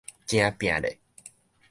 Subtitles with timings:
[0.25, 0.97] 誠拚咧